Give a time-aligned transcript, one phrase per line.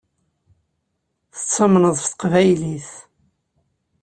[1.35, 2.89] Tettamneḍ s teqbaylit.